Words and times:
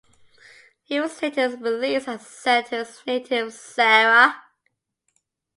He 0.81 0.99
was 0.99 1.21
later 1.21 1.47
released 1.49 2.07
and 2.07 2.19
sent 2.19 2.69
to 2.69 2.77
his 2.77 3.03
native 3.05 3.53
Zara. 3.53 4.35